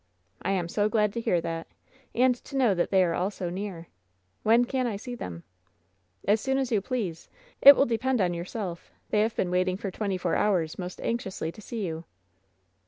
"I 0.41 0.49
am 0.53 0.67
so 0.67 0.89
glad 0.89 1.13
to 1.13 1.21
hear 1.21 1.39
that! 1.41 1.67
And 2.15 2.33
to 2.33 2.57
know 2.57 2.73
that 2.73 2.89
they 2.89 3.03
are 3.03 3.13
all 3.13 3.29
so 3.29 3.51
near! 3.51 3.85
When 4.41 4.65
can 4.65 4.87
I 4.87 4.95
see 4.95 5.13
them?" 5.13 5.43
"As 6.27 6.41
soon 6.41 6.57
as 6.57 6.71
you 6.71 6.81
please. 6.81 7.29
It 7.61 7.75
will 7.75 7.85
depend 7.85 8.19
on 8.19 8.33
yourself. 8.33 8.91
They 9.11 9.21
have 9.21 9.35
been 9.35 9.51
waiting 9.51 9.77
for 9.77 9.91
twenty 9.91 10.17
four 10.17 10.33
hours 10.35 10.79
most 10.79 10.99
anxiously 11.01 11.51
to 11.51 11.61
see 11.61 11.85
you." 11.85 12.05